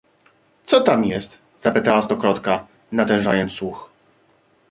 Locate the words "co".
0.65-0.81